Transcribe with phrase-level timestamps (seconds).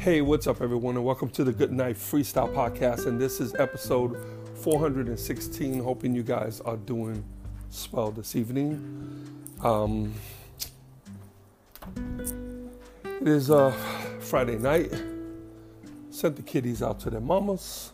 [0.00, 3.06] Hey, what's up, everyone, and welcome to the Good Night Freestyle Podcast.
[3.06, 4.16] And this is episode
[4.62, 5.78] 416.
[5.84, 7.22] Hoping you guys are doing
[7.68, 9.44] swell this evening.
[9.62, 10.14] Um,
[13.04, 13.72] it is uh,
[14.20, 14.90] Friday night.
[16.08, 17.92] Sent the kiddies out to their mamas.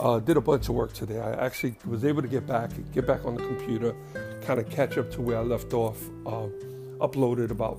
[0.00, 1.20] Uh, did a bunch of work today.
[1.20, 3.94] I actually was able to get back, get back on the computer,
[4.44, 6.02] kind of catch up to where I left off.
[6.26, 6.48] Uh,
[6.98, 7.78] uploaded about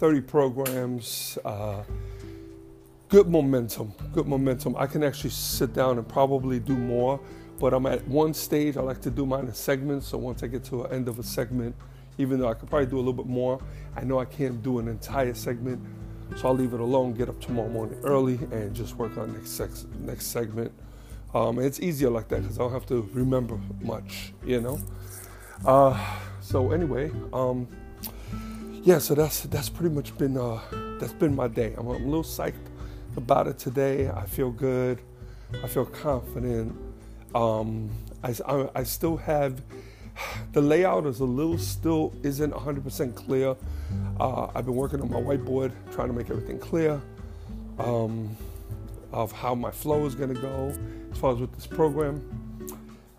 [0.00, 1.38] 30 programs.
[1.46, 1.82] Uh,
[3.08, 4.76] good momentum, good momentum.
[4.76, 7.20] I can actually sit down and probably do more,
[7.58, 8.76] but I'm at one stage.
[8.76, 10.08] I like to do mine in segments.
[10.08, 11.74] So once I get to the end of a segment,
[12.18, 13.60] even though I could probably do a little bit more,
[13.96, 15.80] I know I can't do an entire segment.
[16.36, 19.50] So I'll leave it alone, get up tomorrow morning early, and just work on next
[19.50, 20.72] sex, next segment.
[21.34, 24.78] Um, it's easier like that because I don't have to remember much, you know.
[25.64, 25.98] Uh,
[26.40, 27.68] so anyway, um,
[28.82, 28.98] yeah.
[28.98, 30.60] So that's that's pretty much been uh,
[31.00, 31.74] that's been my day.
[31.76, 32.54] I'm, I'm a little psyched
[33.16, 34.08] about it today.
[34.08, 35.00] I feel good.
[35.62, 36.76] I feel confident.
[37.34, 37.90] Um,
[38.22, 39.60] I, I, I, still have
[40.52, 43.56] the layout is a little still isn't 100% clear.
[44.20, 47.00] Uh, I've been working on my whiteboard trying to make everything clear
[47.78, 48.36] um,
[49.12, 50.72] of how my flow is going to go
[51.10, 52.22] as far as with this program.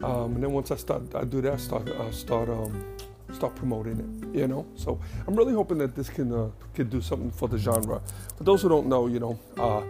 [0.04, 2.86] Um, and then once I start, I do that, start, I start um,
[3.34, 4.15] start promoting it.
[4.36, 7.58] You know, so I'm really hoping that this can uh, can do something for the
[7.58, 8.02] genre.
[8.38, 9.82] For those who don't know, you know, uh,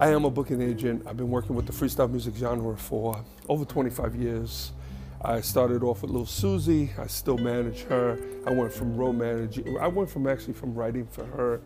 [0.00, 1.06] I am a booking agent.
[1.06, 4.72] I've been working with the freestyle music genre for over 25 years.
[5.24, 6.90] I started off with Lil Susie.
[6.98, 8.18] I still manage her.
[8.48, 9.78] I went from road managing.
[9.78, 11.60] I went from actually from writing for her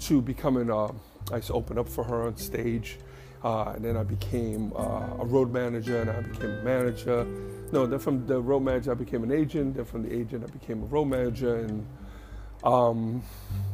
[0.00, 0.70] to becoming.
[0.70, 0.90] Uh,
[1.30, 2.98] I used to open up for her on stage,
[3.44, 7.26] uh, and then I became uh, a road manager, and I became a manager
[7.72, 9.76] no, then from the road manager I became an agent.
[9.76, 11.86] Then from the agent I became a road manager, and
[12.62, 13.22] um,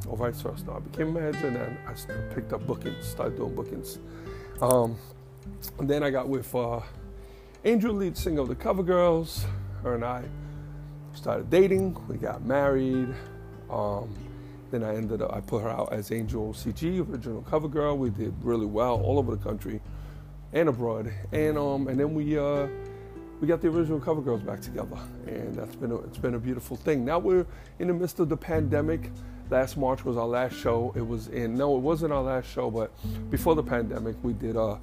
[0.06, 0.64] or vice versa.
[0.64, 3.98] No, I became a manager, and then I picked up bookings, started doing bookings.
[4.62, 4.96] Um,
[5.78, 6.80] and then I got with uh,
[7.64, 9.44] Angel, lead singer of the Cover Girls.
[9.82, 10.22] Her and I
[11.12, 11.96] started dating.
[12.06, 13.12] We got married.
[13.68, 14.14] Um,
[14.70, 17.96] then I ended up, I put her out as Angel CG, original cover girl.
[17.96, 19.80] We did really well all over the country
[20.52, 21.12] and abroad.
[21.32, 22.68] And um, and then we uh,
[23.40, 26.38] we got the original cover girls back together, and that's been a, it's been a
[26.38, 27.04] beautiful thing.
[27.04, 27.46] Now we're
[27.78, 29.10] in the midst of the pandemic.
[29.50, 30.92] Last March was our last show.
[30.94, 32.90] It was in no, it wasn't our last show, but
[33.30, 34.78] before the pandemic, we did a,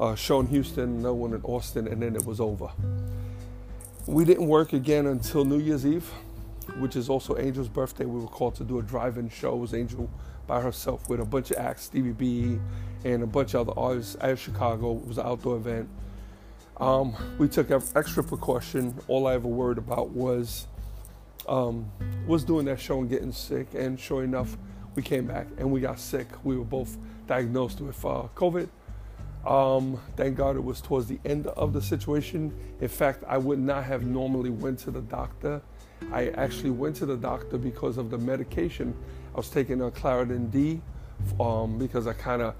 [0.00, 2.68] a show in Houston, another one in Austin, and then it was over.
[4.06, 6.10] We didn't work again until New Year's Eve,
[6.78, 8.04] which is also Angel's birthday.
[8.04, 9.54] We were called to do a drive-in show.
[9.54, 10.10] It was Angel
[10.46, 12.58] by herself with a bunch of acts, Stevie B,
[13.04, 14.96] and a bunch of other artists at Chicago.
[14.96, 15.88] It was an outdoor event
[16.82, 18.98] um, we took extra precaution.
[19.06, 20.66] All I ever worried about was
[21.48, 21.90] um,
[22.26, 23.68] was doing that show and getting sick.
[23.74, 24.56] And sure enough,
[24.94, 26.26] we came back and we got sick.
[26.44, 26.96] We were both
[27.26, 28.68] diagnosed with uh, COVID.
[29.46, 32.52] Um, thank God it was towards the end of the situation.
[32.80, 35.62] In fact, I would not have normally went to the doctor.
[36.12, 38.94] I actually went to the doctor because of the medication.
[39.34, 40.80] I was taking a Claritin D
[41.40, 42.54] um, because I kind of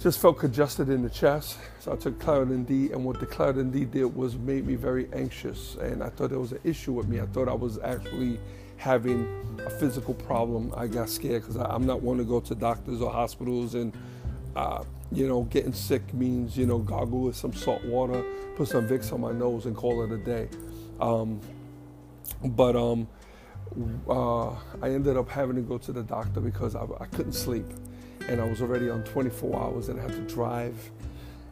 [0.00, 1.58] just felt congested in the chest.
[1.80, 5.08] So I took Claritin D, and what the Claritin D did was made me very
[5.12, 7.20] anxious, and I thought there was an issue with me.
[7.20, 8.38] I thought I was actually
[8.76, 9.26] having
[9.64, 10.72] a physical problem.
[10.76, 13.92] I got scared because I'm not one to go to doctors or hospitals, and
[14.54, 18.22] uh, you know, getting sick means you know, gargle with some salt water,
[18.56, 20.48] put some Vicks on my nose, and call it a day.
[21.00, 21.40] Um,
[22.44, 23.08] but um,
[24.08, 27.66] uh, I ended up having to go to the doctor because I, I couldn't sleep
[28.28, 30.90] and I was already on 24 hours and I had to drive.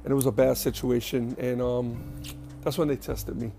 [0.02, 1.36] And it was a bad situation.
[1.38, 2.02] And um,
[2.62, 3.52] that's when they tested me.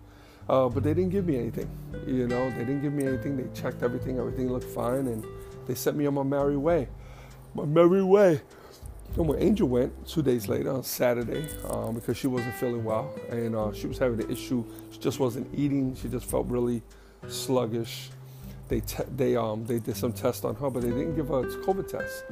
[0.48, 1.70] Uh, but they didn't give me anything.
[2.06, 3.36] You know, they didn't give me anything.
[3.36, 4.20] They checked everything.
[4.20, 5.08] Everything looked fine.
[5.08, 5.26] And
[5.66, 6.88] they sent me on my merry way.
[7.56, 8.42] My merry way.
[9.16, 13.14] And when Angel went two days later on Saturday, um, because she wasn't feeling well
[13.30, 15.96] and uh, she was having an issue, she just wasn't eating.
[15.96, 16.84] She just felt really
[17.27, 18.10] sluggish.
[18.68, 21.39] They te- they um they did some tests on her, but they didn't give her
[21.39, 22.24] a COVID test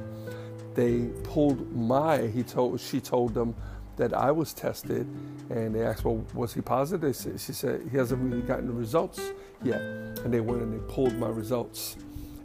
[0.76, 3.56] they pulled my he told she told them
[3.96, 5.06] that I was tested,
[5.52, 8.66] and they asked, "Well, was he positive?" They said, she said he hasn't really gotten
[8.66, 9.22] the results
[9.64, 11.96] yet, and they went and they pulled my results,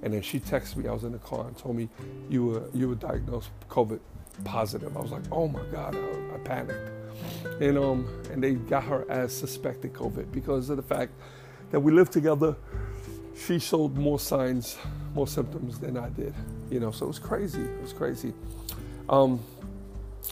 [0.02, 0.88] and then she texted me.
[0.88, 1.88] I was in the car and told me
[2.28, 3.98] you were you were diagnosed COVID
[4.44, 4.94] positive.
[4.94, 6.90] I was like, "Oh my God!" I, I panicked,
[7.62, 11.12] and um, and they got her as suspected COVID because of the fact
[11.70, 12.56] that we lived together.
[13.37, 14.76] She showed more signs,
[15.15, 16.35] more symptoms than I did,
[16.70, 16.91] you know.
[16.91, 17.62] So it was crazy.
[17.62, 18.32] It was crazy.
[19.09, 19.41] Um,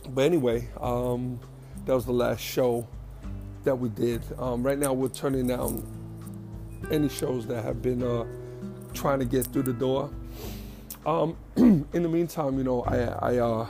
[0.08, 1.38] but anyway, um,
[1.84, 2.86] that was the last show
[3.64, 4.22] that we did.
[4.38, 5.84] Um, right now, we're turning down
[6.90, 8.24] any shows that have been uh,
[8.92, 10.10] trying to get through the door.
[11.04, 13.66] Um, in the meantime, you know, I I, uh,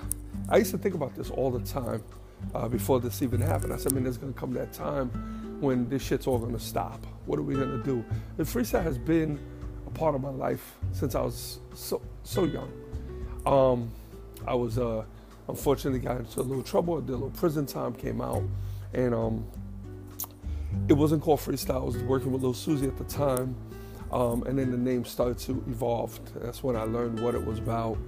[0.49, 2.03] I used to think about this all the time
[2.55, 3.73] uh, before this even happened.
[3.73, 5.11] I said, I mean, there's to come that time
[5.61, 7.05] when this shit's all to stop.
[7.27, 8.05] What are we going to do?
[8.37, 9.39] The freestyle has been
[9.87, 12.73] a part of my life since I was so so young.
[13.45, 13.91] Um,
[14.47, 15.05] I was uh,
[15.49, 17.01] unfortunately got into a little trouble.
[17.01, 18.43] Did a little prison time, came out,
[18.95, 19.45] and um,
[20.89, 21.83] it wasn't called freestyle.
[21.83, 23.57] I was working with Lil Susie at the time,
[24.13, 26.19] um, and then the name started to evolve.
[26.35, 27.99] That's when I learned what it was about.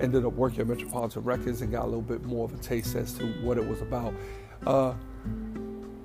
[0.00, 2.96] Ended up working at Metropolitan Records and got a little bit more of a taste
[2.96, 4.12] as to what it was about.
[4.66, 4.94] Uh,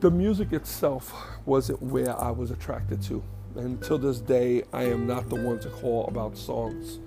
[0.03, 1.13] the music itself
[1.45, 3.23] wasn't where I was attracted to.
[3.55, 6.99] And till this day, I am not the one to call about songs.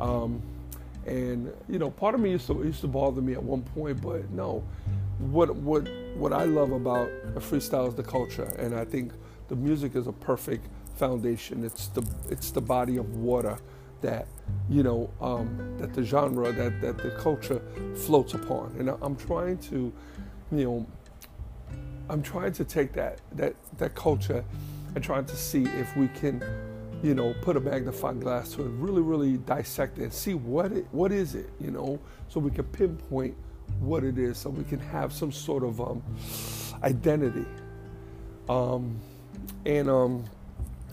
[0.00, 0.42] Um,
[1.06, 4.02] and you know, part of me used to used to bother me at one point,
[4.02, 4.64] but no.
[5.18, 9.12] What what what I love about a freestyle is the culture, and I think
[9.46, 11.62] the music is a perfect foundation.
[11.64, 13.58] It's the it's the body of water
[14.00, 14.26] that
[14.68, 17.62] you know um, that the genre that that the culture
[17.94, 19.92] floats upon, and I'm trying to,
[20.50, 20.86] you know,
[22.10, 24.44] I'm trying to take that that that culture
[24.94, 26.42] and trying to see if we can
[27.02, 30.70] you know, put a magnifying glass to it, really, really dissect it and see what
[30.72, 31.98] it, what is it, you know,
[32.28, 33.34] so we can pinpoint
[33.78, 36.02] what it is, so we can have some sort of um,
[36.82, 37.46] identity.
[38.48, 38.98] Um,
[39.64, 40.24] and um,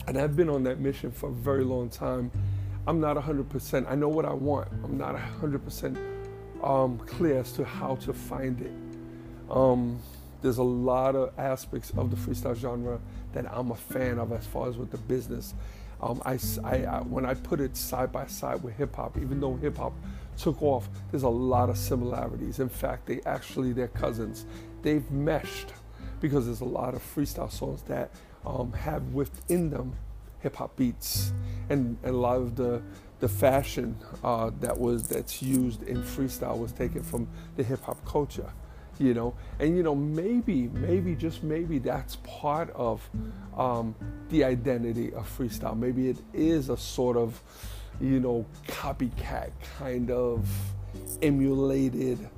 [0.08, 2.32] and I've been on that mission for a very long time.
[2.88, 3.92] I'm not 100%.
[3.92, 4.70] I know what I want.
[4.84, 5.98] I'm not 100%
[6.64, 8.72] um, clear as to how to find it.
[9.52, 10.00] Um,
[10.42, 13.00] there's a lot of aspects of the freestyle genre
[13.34, 15.54] that I'm a fan of as far as with the business
[16.02, 19.40] um, I, I, I, when I put it side by side with hip hop, even
[19.40, 19.94] though hip hop
[20.38, 22.60] took off, there's a lot of similarities.
[22.60, 24.46] In fact, they actually, they're cousins.
[24.84, 25.74] They've meshed
[26.20, 28.12] because there's a lot of freestyle songs that
[28.46, 29.94] um, have within them
[30.40, 31.34] hip hop beats,
[31.70, 32.82] and, and, a lot of the
[33.20, 38.04] the fashion uh, that was that's used in freestyle was taken from the hip hop
[38.06, 38.52] culture
[39.00, 39.34] you know?
[39.60, 43.08] And you know maybe maybe just maybe that's part of
[43.56, 43.96] um,
[44.30, 45.78] the identity of freestyle.
[45.78, 47.42] Maybe it is a sort of
[48.00, 50.48] you know copycat kind of
[51.22, 52.30] emulated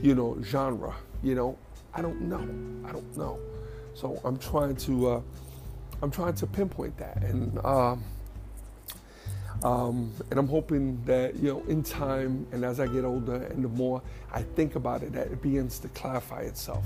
[0.00, 1.58] you know genre you know?
[1.94, 2.88] I don't know.
[2.88, 3.38] I don't know.
[3.94, 5.20] So i'm trying to uh,
[6.02, 7.22] i'm trying to pinpoint that.
[7.22, 8.04] And um,
[9.62, 13.64] um, and I'm hoping that, you know, in time and as I get older and
[13.64, 14.00] the more
[14.32, 16.84] I think about it, that it begins to clarify itself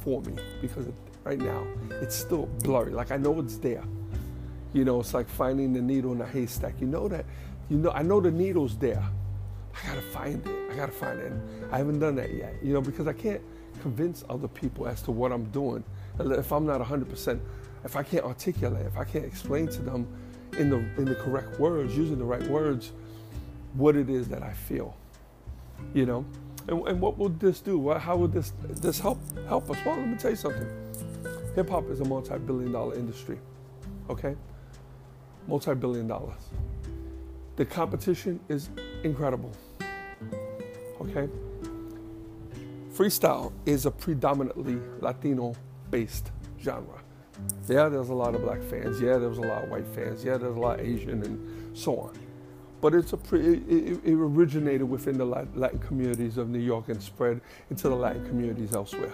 [0.00, 0.94] for me because it,
[1.24, 1.64] right now
[2.00, 2.92] it's still blurry.
[2.92, 3.84] Like I know it's there.
[4.72, 6.74] You know, it's like finding the needle in a haystack.
[6.80, 7.24] You know that,
[7.68, 9.02] you know, I know the needle's there.
[9.72, 10.72] I gotta find it.
[10.72, 11.30] I gotta find it.
[11.30, 13.40] And I haven't done that yet, you know, because I can't
[13.80, 15.84] convince other people as to what I'm doing.
[16.18, 17.38] If I'm not 100%,
[17.84, 20.08] if I can't articulate, if I can't explain to them
[20.58, 22.92] in the in the correct words, using the right words,
[23.74, 24.96] what it is that I feel.
[25.94, 26.24] You know,
[26.66, 27.92] and, and what would this do?
[27.92, 29.78] How would this this help help us?
[29.84, 30.68] Well, let me tell you something.
[31.54, 33.38] Hip hop is a multi-billion-dollar industry.
[34.10, 34.36] Okay,
[35.46, 36.40] multi-billion dollars.
[37.56, 38.70] The competition is
[39.02, 39.52] incredible.
[41.00, 41.28] Okay.
[42.94, 47.00] Freestyle is a predominantly Latino-based genre.
[47.68, 49.00] Yeah, there's a lot of black fans.
[49.00, 50.24] Yeah, there's a lot of white fans.
[50.24, 52.18] Yeah, there's a lot of Asian and so on.
[52.80, 57.02] But it's a pre, it, it originated within the Latin communities of New York and
[57.02, 57.40] spread
[57.70, 59.12] into the Latin communities elsewhere.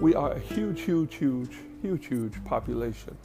[0.00, 3.16] We are a huge, huge, huge, huge, huge population.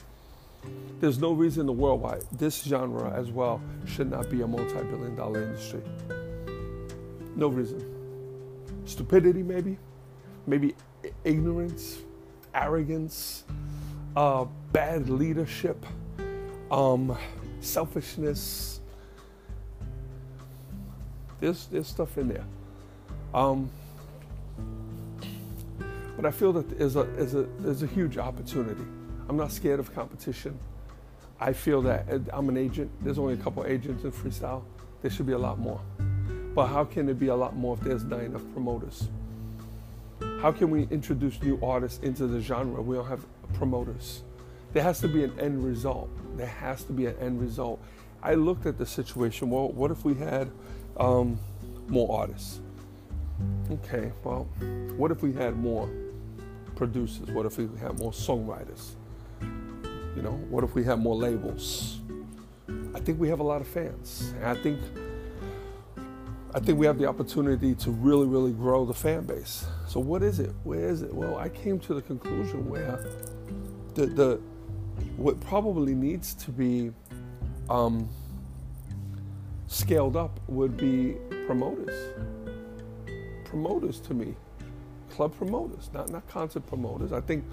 [1.00, 4.48] There's no reason in the world why this genre as well should not be a
[4.48, 5.82] multi-billion dollar industry.
[7.36, 7.84] No reason.
[8.86, 9.78] Stupidity, maybe,
[10.46, 10.75] maybe
[11.24, 12.00] ignorance,
[12.54, 13.44] arrogance,
[14.15, 15.86] uh, bad leadership,
[16.72, 17.17] um,
[17.60, 18.79] selfishness.
[21.39, 22.46] There's, there's stuff in there.
[23.34, 23.70] Um,
[26.15, 28.84] but I feel that there's a, there's, a, there's a huge opportunity.
[29.27, 30.58] I'm not scared of competition.
[31.39, 32.91] I feel that I'm an agent.
[33.01, 34.63] There's only a couple agents in freestyle.
[35.01, 35.82] There should be a lot more.
[36.55, 39.10] But how can there be a lot more if there's not enough promoters?
[40.39, 42.82] How can we introduce new artists into the genre?
[42.82, 43.25] We don't have
[43.63, 44.24] promoters.
[44.74, 46.10] There has to be an end result.
[46.36, 47.82] There has to be an end result.
[48.22, 49.50] I looked at the situation.
[49.50, 50.51] Well, what if we had
[50.98, 51.39] um,
[51.88, 52.60] more artists?
[53.72, 54.50] Okay, well,
[54.98, 55.89] what if we had more
[56.75, 57.29] producers?
[57.32, 58.96] What if we had more songwriters?
[60.13, 62.01] You know, what if we had more labels?
[62.93, 64.34] I think we have a lot of fans.
[64.41, 64.79] And I think
[66.55, 69.65] I think we have the opportunity to really, really grow the fan base.
[69.88, 70.51] So what is it?
[70.63, 71.12] Where is it?
[71.12, 73.03] Well, I came to the conclusion where
[73.95, 74.41] the the
[75.17, 76.91] what probably needs to be
[77.69, 78.09] um,
[79.67, 82.13] scaled up would be promoters.
[83.45, 84.35] Promoters to me,
[85.09, 87.12] club promoters, not not concert promoters.
[87.12, 87.45] I think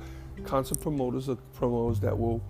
[0.45, 2.41] concert promoters are promoters that will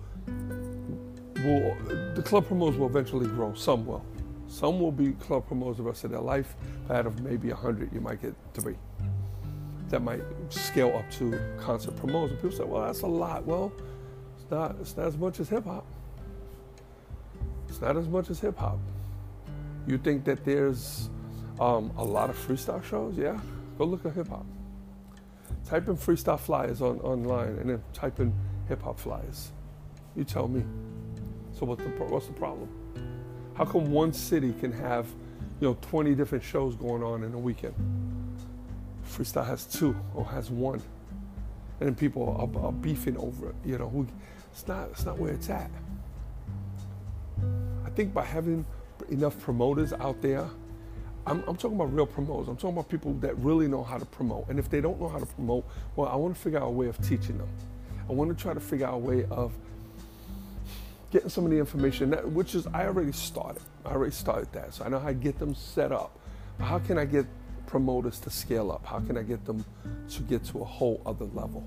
[1.35, 1.75] will
[2.15, 3.53] the club promoters will eventually grow.
[3.53, 4.05] Some will.
[4.47, 6.55] Some will be club promoters the rest of their life.
[6.87, 8.75] But out of maybe 100, you might get three.
[9.91, 12.37] That might scale up to concert promoters.
[12.37, 13.45] People say, well, that's a lot.
[13.45, 13.73] Well,
[14.37, 15.85] it's not, it's not as much as hip hop.
[17.67, 18.79] It's not as much as hip hop.
[19.85, 21.09] You think that there's
[21.59, 23.17] um, a lot of freestyle shows?
[23.17, 23.37] Yeah,
[23.77, 24.45] go look at hip hop.
[25.65, 28.33] Type in freestyle flyers on, online and then type in
[28.69, 29.51] hip hop flyers.
[30.15, 30.63] You tell me.
[31.51, 32.69] So what's the, what's the problem?
[33.55, 35.07] How come one city can have,
[35.59, 37.75] you know, 20 different shows going on in a weekend?
[39.11, 40.81] Freestyle has two or has one.
[41.79, 43.55] And then people are, are beefing over it.
[43.65, 44.07] You know, who,
[44.51, 45.69] it's not, it's not where it's at.
[47.85, 48.65] I think by having
[49.09, 50.47] enough promoters out there,
[51.25, 52.47] I'm, I'm, talking about real promoters.
[52.47, 54.47] I'm talking about people that really know how to promote.
[54.49, 55.65] And if they don't know how to promote,
[55.95, 57.49] well, I want to figure out a way of teaching them.
[58.09, 59.51] I want to try to figure out a way of
[61.11, 63.61] getting some of the information, that, which is I already started.
[63.85, 66.17] I already started that, so I know how to get them set up.
[66.59, 67.25] How can I get
[67.71, 68.85] promoters to scale up?
[68.85, 69.63] How can I get them
[70.09, 71.63] to get to a whole other level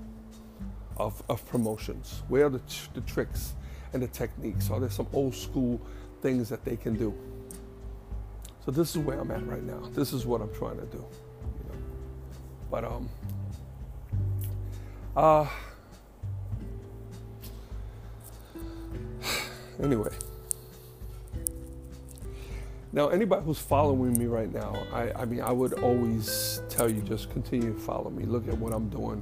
[0.97, 2.21] of, of promotions?
[2.27, 2.61] Where are the,
[2.93, 3.55] the tricks
[3.91, 4.69] and the techniques?
[4.69, 5.81] Are there some old school
[6.21, 7.11] things that they can do?
[8.63, 9.81] So this is where I'm at right now.
[9.93, 10.97] This is what I'm trying to do.
[10.97, 11.75] You know?
[12.69, 13.09] But um,
[15.15, 15.47] uh,
[19.81, 20.11] Anyway.
[22.95, 27.01] Now, anybody who's following me right now, I, I mean, I would always tell you
[27.01, 28.23] just continue to follow me.
[28.23, 29.21] Look at what I'm doing.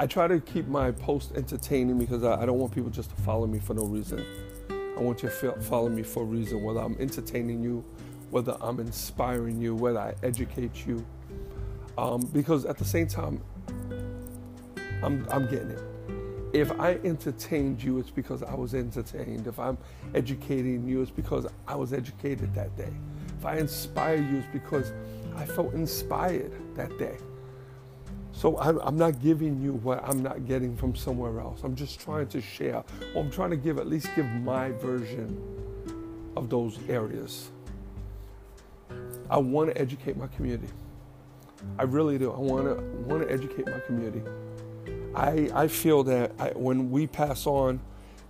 [0.00, 3.22] I try to keep my post entertaining because I, I don't want people just to
[3.22, 4.26] follow me for no reason.
[4.68, 7.84] I want you to follow me for a reason, whether I'm entertaining you,
[8.30, 11.06] whether I'm inspiring you, whether I educate you.
[11.96, 13.40] Um, because at the same time,
[15.04, 15.91] I'm, I'm getting it.
[16.52, 19.46] If I entertained you, it's because I was entertained.
[19.46, 19.78] If I'm
[20.14, 22.92] educating you, it's because I was educated that day.
[23.38, 24.92] If I inspire you, it's because
[25.34, 27.16] I felt inspired that day.
[28.32, 31.60] So I'm not giving you what I'm not getting from somewhere else.
[31.64, 32.82] I'm just trying to share,
[33.14, 35.40] or I'm trying to give, at least give my version
[36.36, 37.50] of those areas.
[39.30, 40.68] I want to educate my community.
[41.78, 42.32] I really do.
[42.32, 44.22] I want to want to educate my community.
[45.14, 47.80] I, I feel that I, when we pass on,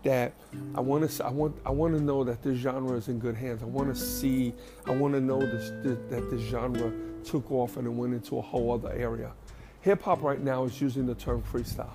[0.02, 0.32] that
[0.74, 3.36] I want to I want I want to know that this genre is in good
[3.36, 3.62] hands.
[3.62, 4.52] I want to see
[4.86, 6.92] I want to know this, this, that this genre
[7.24, 9.32] took off and it went into a whole other area.
[9.82, 11.94] Hip hop right now is using the term freestyle.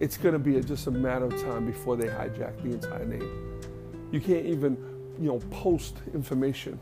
[0.00, 3.04] It's going to be a, just a matter of time before they hijack the entire
[3.04, 3.60] name.
[4.12, 4.76] You can't even
[5.20, 6.78] you know post information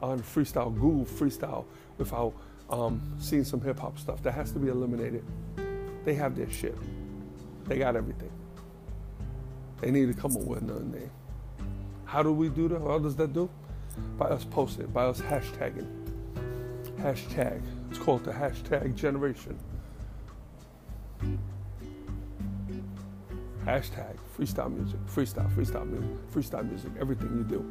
[0.00, 1.64] on freestyle Google freestyle
[1.98, 2.32] without
[2.70, 4.22] um, seeing some hip hop stuff.
[4.22, 5.22] That has to be eliminated.
[6.04, 6.76] They have their shit.
[7.66, 8.30] They got everything.
[9.80, 11.10] They need to come up with another name.
[12.04, 12.80] How do we do that?
[12.80, 13.48] How does that do?
[14.18, 15.88] By us posting, by us hashtagging.
[16.98, 17.62] Hashtag.
[17.90, 19.58] It's called the hashtag generation.
[23.64, 27.64] Hashtag freestyle music, freestyle, freestyle music, freestyle music, everything you do.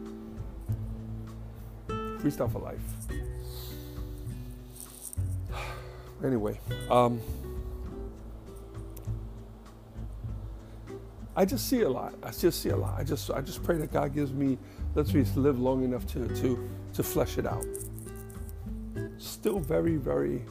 [2.19, 2.81] Freestyle for life.
[6.23, 6.59] Anyway,
[6.91, 7.19] um,
[11.35, 12.13] I just see a lot.
[12.23, 12.99] I just see a lot.
[12.99, 14.57] I just I just pray that God gives me
[14.95, 17.65] lets me live long enough to to to flesh it out.
[19.17, 20.43] Still very very.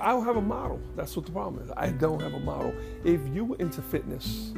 [0.00, 0.80] I don't have a model.
[0.96, 1.70] That's what the problem is.
[1.76, 2.74] I don't have a model.
[3.04, 4.52] If you were into fitness,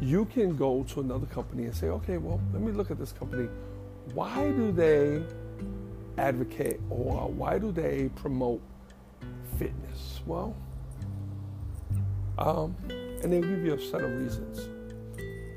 [0.00, 3.12] you can go to another company and say, okay, well, let me look at this
[3.12, 3.48] company.
[4.12, 5.22] Why do they
[6.18, 8.60] advocate or why do they promote
[9.56, 10.20] fitness?
[10.26, 10.54] Well,
[12.38, 12.74] um,
[13.22, 14.68] and they'll give you a set of reasons.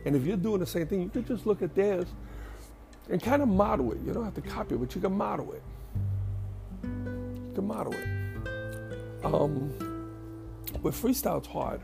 [0.05, 2.07] And if you're doing the same thing, you can just look at theirs
[3.09, 3.99] and kind of model it.
[4.05, 5.63] You don't have to copy it, but you can model it.
[6.83, 9.25] You can model it.
[9.25, 9.73] Um,
[10.81, 11.81] with freestyle, it's hard.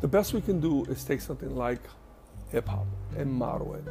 [0.00, 1.80] The best we can do is take something like
[2.50, 3.84] hip hop and model it.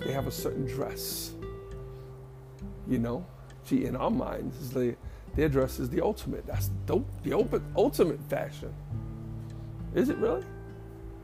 [0.00, 1.32] They have a certain dress,
[2.86, 3.26] you know.
[3.66, 4.96] Gee, in our minds, the,
[5.36, 6.46] their dress is the ultimate.
[6.46, 7.08] That's dope.
[7.22, 7.32] The
[7.76, 8.72] ultimate fashion.
[9.94, 10.44] Is it really?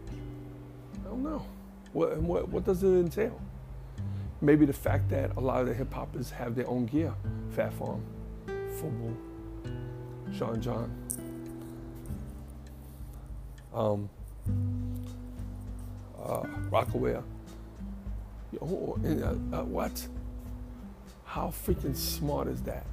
[0.08, 1.44] I don't know.
[1.92, 3.40] What, what, what does it entail?
[4.40, 7.12] Maybe the fact that a lot of the hip hoppers have their own gear.
[7.50, 8.02] Phat Farm,
[8.46, 9.16] FUBU,
[10.32, 10.90] Sean John.
[13.74, 14.08] Um,
[16.22, 17.22] uh, Rocawear.
[18.60, 20.06] Oh, uh, uh, what?
[21.24, 22.86] How freaking smart is that?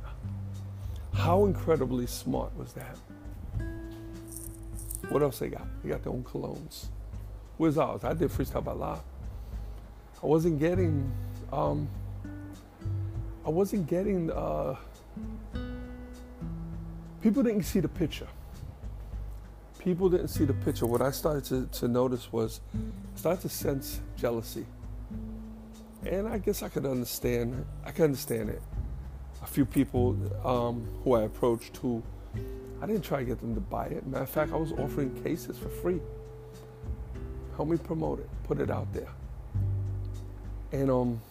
[1.17, 2.95] How incredibly smart was that?
[5.09, 5.67] What else they got?
[5.81, 6.85] They got their own colognes.
[7.57, 8.03] Where's ours?
[8.03, 8.99] I did freestyle by law.
[10.21, 11.11] I wasn't getting,
[11.51, 11.89] um,
[13.43, 14.75] I wasn't getting, uh,
[17.21, 18.27] people didn't see the picture.
[19.79, 20.85] People didn't see the picture.
[20.85, 24.67] What I started to, to notice was, I started to sense jealousy.
[26.05, 28.61] And I guess I could understand, I could understand it.
[29.47, 32.03] A few people um, who I approached who
[32.81, 34.05] I didn't try to get them to buy it.
[34.05, 36.01] Matter of fact, I was offering cases for free.
[37.55, 39.07] Help me promote it, put it out there.
[40.73, 41.21] And um,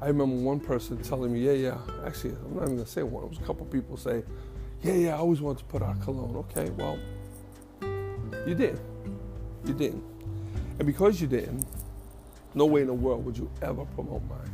[0.00, 3.24] I remember one person telling me, yeah, yeah, actually, I'm not even gonna say one,
[3.24, 4.24] it was a couple people say,
[4.82, 6.36] yeah, yeah, I always wanted to put out cologne.
[6.36, 6.98] Okay, well,
[8.46, 8.80] you did.
[9.64, 10.04] You didn't.
[10.78, 11.66] And because you didn't,
[12.54, 14.49] no way in the world would you ever promote mine.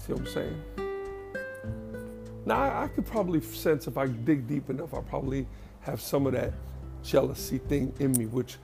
[0.00, 0.62] See what I'm saying?
[2.46, 5.46] Now, I, I could probably sense if I dig deep enough, I'll probably
[5.80, 6.54] have some of that
[7.02, 8.56] jealousy thing in me, which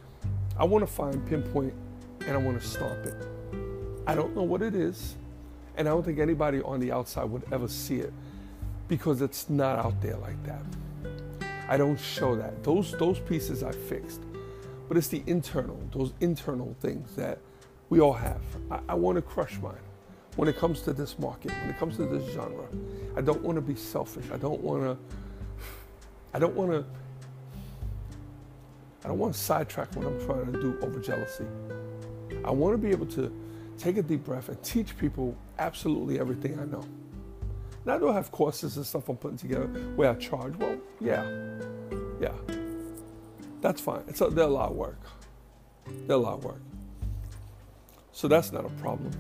[0.58, 1.74] I want to find, pinpoint,
[2.20, 3.14] and I want to stop it.
[4.06, 5.16] I don't know what it is,
[5.76, 8.12] and I don't think anybody on the outside would ever see it
[8.88, 10.62] because it's not out there like that.
[11.68, 12.62] I don't show that.
[12.64, 14.20] Those those pieces I fixed,
[14.88, 17.40] but it's the internal, those internal things that
[17.90, 18.40] we all have.
[18.70, 19.74] I, I want to crush mine
[20.36, 22.66] when it comes to this market, when it comes to this genre.
[23.16, 24.26] I don't want to be selfish.
[24.32, 24.96] I don't want to.
[26.34, 26.84] I don't want to.
[29.04, 31.46] I don't want to sidetrack what I'm trying to do over jealousy.
[32.44, 33.32] I want to be able to
[33.78, 36.84] take a deep breath and teach people absolutely everything I know.
[37.84, 40.56] Now, I do I have courses and stuff I'm putting together where I charge?
[40.56, 41.24] Well, yeah,
[42.20, 42.32] yeah,
[43.60, 44.02] that's fine.
[44.08, 45.00] It's a, they're a lot of work.
[46.06, 46.60] They're a lot of work.
[48.12, 49.12] So that's not a problem.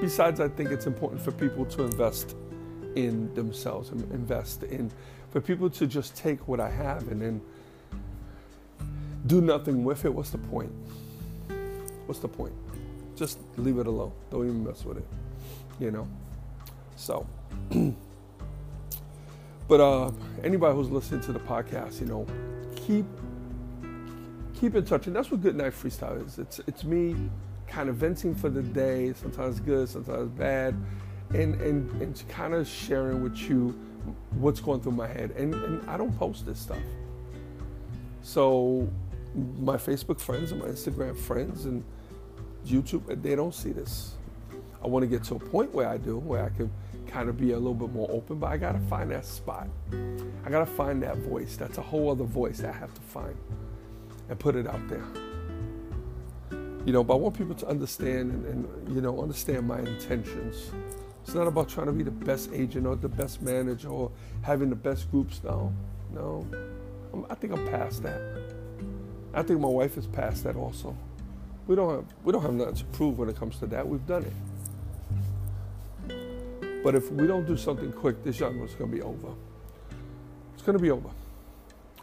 [0.00, 2.36] Besides, I think it's important for people to invest
[2.94, 4.90] in themselves and invest in,
[5.30, 7.40] for people to just take what I have and then
[9.26, 10.14] do nothing with it.
[10.14, 10.72] What's the point?
[12.06, 12.52] What's the point?
[13.16, 14.12] Just leave it alone.
[14.30, 15.06] Don't even mess with it.
[15.80, 16.08] You know?
[16.96, 17.26] So,
[19.68, 20.10] but uh,
[20.42, 22.26] anybody who's listening to the podcast, you know,
[22.76, 23.06] keep
[24.54, 26.38] keep in touch, and that's what Good Night Freestyle is.
[26.38, 27.16] It's it's me
[27.74, 30.76] kind of venting for the day, sometimes good, sometimes bad,
[31.30, 33.76] and, and, and kind of sharing with you
[34.30, 35.32] what's going through my head.
[35.32, 36.78] And, and I don't post this stuff.
[38.22, 38.88] So
[39.58, 41.82] my Facebook friends and my Instagram friends and
[42.64, 44.14] YouTube, they don't see this.
[44.82, 46.70] I want to get to a point where I do, where I can
[47.08, 49.66] kind of be a little bit more open, but I got to find that spot.
[50.46, 51.56] I got to find that voice.
[51.56, 53.36] That's a whole other voice I have to find
[54.28, 55.04] and put it out there
[56.84, 60.70] you know, but I want people to understand and, and, you know understand my intentions.
[61.22, 64.10] It's not about trying to be the best agent or the best manager or
[64.42, 65.40] having the best groups.
[65.42, 65.72] No,
[66.12, 66.46] no,
[67.12, 68.20] I'm, I think I'm past that.
[69.32, 70.94] I think my wife is past that also.
[71.66, 73.88] We don't have we don't have nothing to prove when it comes to that.
[73.88, 74.32] We've done it.
[76.84, 79.28] But if we don't do something quick, this one's going to be over.
[80.52, 81.08] It's going to be over.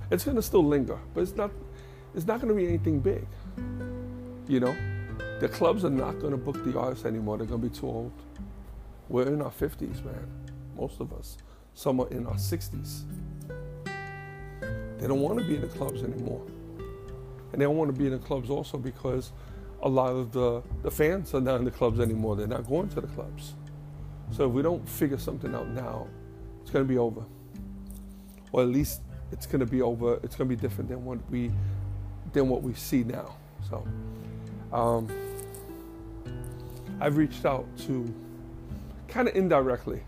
[0.09, 1.51] It's going to still linger, but it's not.
[2.15, 3.25] It's not going to be anything big.
[4.51, 4.75] You know,
[5.39, 7.37] the clubs are not going to book the artists anymore.
[7.37, 8.11] They're going to be too old.
[9.07, 10.27] We're in our 50s, man.
[10.75, 11.37] Most of us.
[11.73, 13.03] Some are in our 60s.
[14.99, 16.45] They don't want to be in the clubs anymore.
[17.53, 19.31] And they don't want to be in the clubs also because
[19.83, 22.35] a lot of the, the fans are not in the clubs anymore.
[22.35, 23.53] They're not going to the clubs.
[24.31, 26.07] So if we don't figure something out now,
[26.61, 27.23] it's going to be over.
[28.51, 28.99] Or at least
[29.31, 30.15] it's going to be over.
[30.23, 31.51] It's going to be different than what we
[32.33, 33.37] than what we see now.
[33.69, 33.87] So
[34.73, 35.10] um,
[36.99, 38.13] I've reached out to
[39.07, 40.01] kind of indirectly.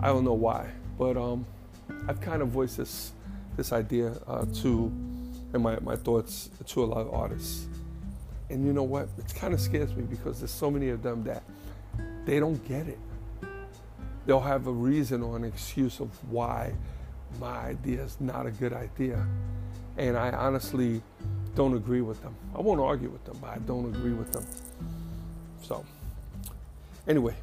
[0.00, 1.46] I don't know why, but um,
[2.08, 3.12] I've kind of voiced this
[3.56, 4.92] this idea uh, to
[5.52, 7.66] and my, my thoughts to a lot of artists.
[8.50, 9.08] And you know what?
[9.18, 11.42] It kind of scares me because there's so many of them that
[12.24, 12.98] they don't get it.
[14.26, 16.72] they'll have a reason or an excuse of why
[17.40, 19.26] my idea is not a good idea.
[19.96, 21.02] And I honestly
[21.56, 22.36] don't agree with them.
[22.54, 24.46] I won't argue with them, but I don't agree with them.
[25.62, 25.84] So,
[27.08, 27.34] anyway,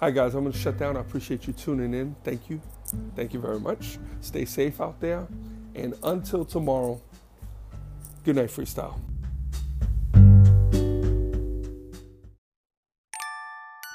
[0.00, 0.96] right, guys, I'm going to shut down.
[0.96, 2.16] I appreciate you tuning in.
[2.24, 2.60] Thank you.
[3.14, 3.98] Thank you very much.
[4.22, 5.26] Stay safe out there.
[5.74, 7.00] And until tomorrow,
[8.24, 8.98] good night, freestyle.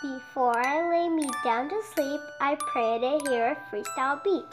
[0.04, 4.46] Before I lay me down to sleep, I pray to hear a freestyle beat.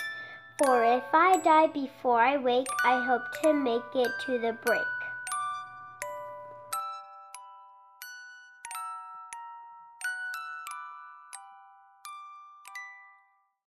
[0.58, 4.97] For if I die before I wake, I hope to make it to the break.